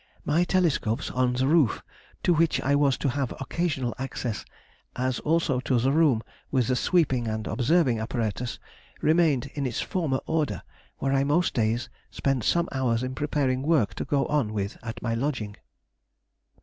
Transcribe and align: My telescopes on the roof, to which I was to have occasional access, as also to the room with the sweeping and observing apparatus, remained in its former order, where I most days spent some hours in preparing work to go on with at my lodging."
My 0.25 0.45
telescopes 0.45 1.11
on 1.11 1.33
the 1.33 1.45
roof, 1.45 1.83
to 2.23 2.33
which 2.33 2.59
I 2.61 2.73
was 2.73 2.97
to 2.97 3.09
have 3.09 3.35
occasional 3.39 3.93
access, 3.99 4.43
as 4.95 5.19
also 5.19 5.59
to 5.59 5.77
the 5.77 5.91
room 5.91 6.23
with 6.49 6.69
the 6.69 6.75
sweeping 6.75 7.27
and 7.27 7.45
observing 7.45 7.99
apparatus, 7.99 8.57
remained 9.03 9.51
in 9.53 9.67
its 9.67 9.79
former 9.79 10.19
order, 10.25 10.63
where 10.97 11.13
I 11.13 11.23
most 11.23 11.53
days 11.53 11.87
spent 12.09 12.43
some 12.45 12.67
hours 12.71 13.03
in 13.03 13.13
preparing 13.13 13.61
work 13.61 13.93
to 13.93 14.03
go 14.03 14.25
on 14.25 14.53
with 14.53 14.75
at 14.81 15.03
my 15.03 15.13
lodging." 15.13 15.55